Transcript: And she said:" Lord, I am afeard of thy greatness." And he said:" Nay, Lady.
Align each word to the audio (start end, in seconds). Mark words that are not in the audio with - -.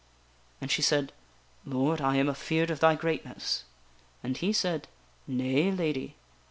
And 0.59 0.71
she 0.71 0.81
said:" 0.81 1.13
Lord, 1.63 2.01
I 2.01 2.15
am 2.15 2.27
afeard 2.27 2.71
of 2.71 2.79
thy 2.79 2.95
greatness." 2.95 3.65
And 4.23 4.35
he 4.35 4.51
said:" 4.51 4.87
Nay, 5.27 5.71
Lady. 5.71 6.15